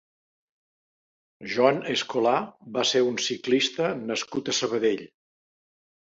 [1.55, 2.33] Joan Escolà
[2.77, 5.05] va ser un ciclista nascut a Sabadell.